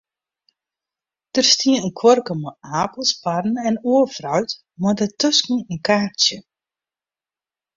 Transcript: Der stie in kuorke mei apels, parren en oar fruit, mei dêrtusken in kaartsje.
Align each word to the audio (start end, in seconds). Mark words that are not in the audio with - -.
Der 1.35 1.43
stie 1.51 1.75
in 1.83 1.91
kuorke 1.99 2.33
mei 2.41 2.55
apels, 2.81 3.11
parren 3.23 3.57
en 3.67 3.77
oar 3.91 4.07
fruit, 4.15 4.51
mei 4.81 4.93
dêrtusken 4.97 5.57
in 5.71 5.79
kaartsje. 5.87 6.37